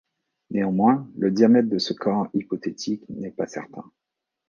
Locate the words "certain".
3.45-3.83